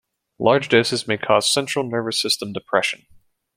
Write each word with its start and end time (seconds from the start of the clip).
Large 0.39 0.69
doses 0.69 1.07
may 1.07 1.19
cause 1.19 1.53
central 1.53 1.87
nervous 1.87 2.19
system 2.19 2.53
depression. 2.53 3.05